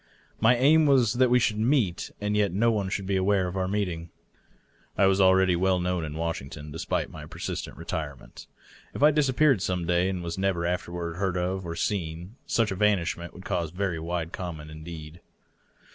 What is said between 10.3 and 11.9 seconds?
never afterward heard of or